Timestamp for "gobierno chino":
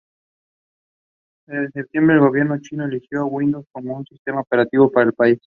2.21-2.85